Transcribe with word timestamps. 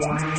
Wow. 0.00 0.37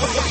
Money. 0.00 0.30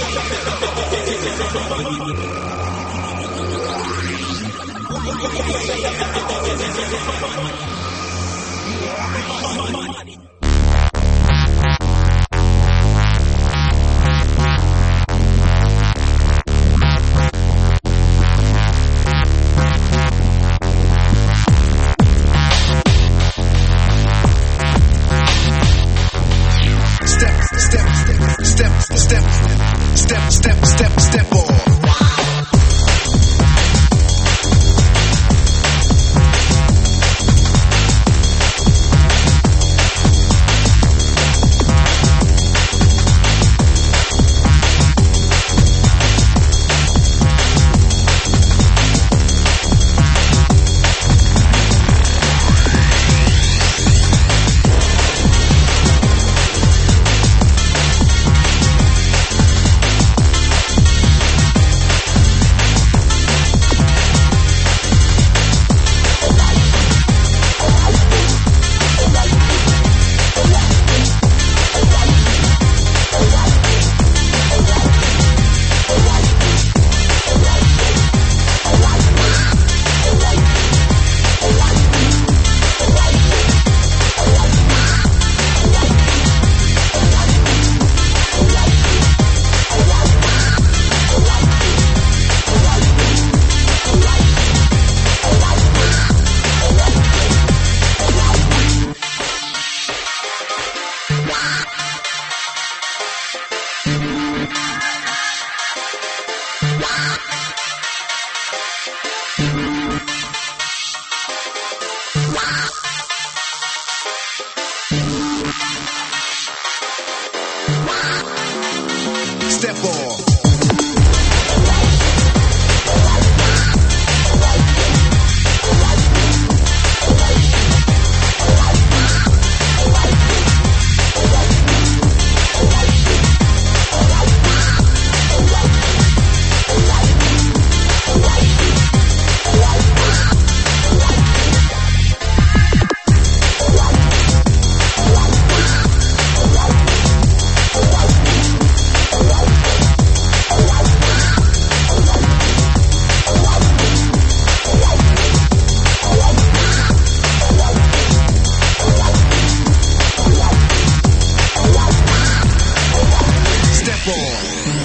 four. 164.09 164.78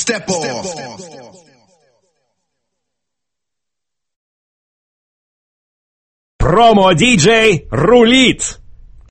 Step 0.00 0.30
off. 0.30 0.42
Step 0.42 0.56
off. 0.56 1.00
Step 1.00 1.22
off. 1.24 1.36
Промо-диджей 6.38 7.68
рулит! 7.70 8.59